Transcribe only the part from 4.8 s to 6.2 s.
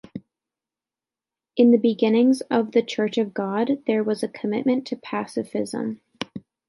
to pacifism.